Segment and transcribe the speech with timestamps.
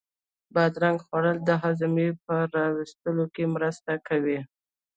[0.53, 4.39] بادرنگ خوړل د هاضمې په را وستلو کې مرسته کوي.